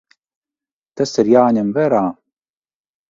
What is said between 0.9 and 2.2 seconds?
Tas ir jāņem vērā.